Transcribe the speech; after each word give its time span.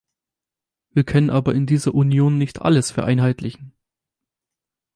Wir 0.89 1.03
können 1.03 1.29
aber 1.29 1.53
in 1.53 1.67
dieser 1.67 1.93
Union 1.93 2.39
nicht 2.39 2.63
alles 2.63 2.89
vereinheitlichen. 2.89 3.71